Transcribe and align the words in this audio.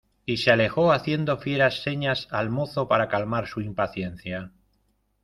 y 0.25 0.37
se 0.37 0.49
alejó 0.49 0.93
haciendo 0.93 1.37
fieras 1.37 1.83
señas 1.83 2.27
al 2.31 2.49
mozo 2.49 2.87
para 2.87 3.07
calmar 3.07 3.45
su 3.45 3.61
impaciencia. 3.61 4.51